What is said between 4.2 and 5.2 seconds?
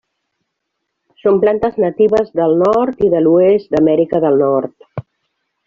del Nord.